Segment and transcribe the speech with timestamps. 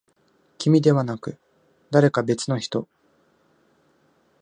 [0.57, 1.37] 君ではなく、
[1.91, 2.87] 誰か別の人。